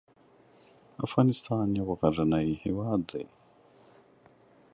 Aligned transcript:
افغانستان 1.05 1.67
یو 1.79 1.87
غرنی 2.01 2.47
هیواد 2.63 3.01
دی 3.09 3.25